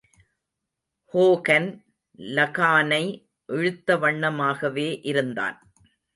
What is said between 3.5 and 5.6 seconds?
இழுத்தவண்ணமாகவே இருந்தான்.